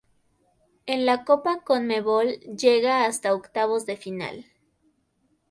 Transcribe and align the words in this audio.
En 0.87 1.05
la 1.05 1.23
Copa 1.25 1.61
Conmebol 1.63 2.39
llega 2.39 3.05
hasta 3.05 3.35
octavos 3.35 3.85
de 3.85 3.97
final. 3.97 4.45